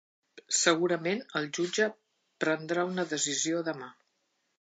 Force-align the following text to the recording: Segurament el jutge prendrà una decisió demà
Segurament 0.59 1.19
el 1.39 1.45
jutge 1.57 1.87
prendrà 2.45 2.87
una 2.93 3.05
decisió 3.13 3.61
demà 3.69 3.91